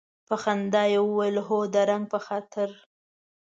په 0.27 0.35
خندا 0.43 0.83
یې 0.93 0.99
وویل 1.03 1.37
هو 1.47 1.59
د 1.73 1.75
رنګ 1.89 2.05
په 2.13 2.19
خاطر. 2.25 2.69